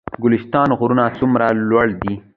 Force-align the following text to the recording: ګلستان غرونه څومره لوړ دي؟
ګلستان 0.23 0.69
غرونه 0.79 1.03
څومره 1.19 1.45
لوړ 1.69 1.87
دي؟ 2.01 2.13